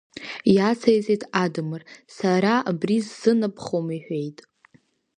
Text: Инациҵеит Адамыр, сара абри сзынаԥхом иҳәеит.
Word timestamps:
Инациҵеит 0.53 1.23
Адамыр, 1.43 1.81
сара 2.17 2.53
абри 2.69 2.97
сзынаԥхом 3.05 3.87
иҳәеит. 3.97 4.39